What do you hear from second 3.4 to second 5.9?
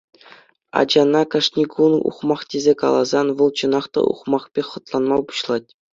чӑнах та ухмах пек хӑтланма пуҫлать.